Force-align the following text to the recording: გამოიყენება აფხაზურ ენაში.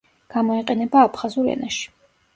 გამოიყენება 0.35 1.05
აფხაზურ 1.09 1.53
ენაში. 1.57 1.89